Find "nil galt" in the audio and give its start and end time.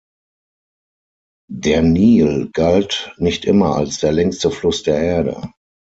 1.83-3.11